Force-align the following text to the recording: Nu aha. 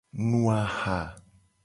Nu 0.29 0.41
aha. 0.57 0.99